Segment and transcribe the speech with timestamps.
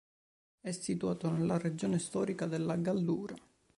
[0.61, 3.35] È situato nella regione storica della Gallura.